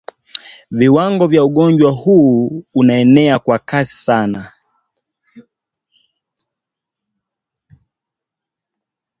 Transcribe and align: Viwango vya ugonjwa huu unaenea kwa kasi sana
Viwango 0.71 1.27
vya 1.27 1.43
ugonjwa 1.43 1.91
huu 1.91 2.63
unaenea 2.73 3.39
kwa 3.39 3.59
kasi 3.59 3.95
sana 3.95 4.51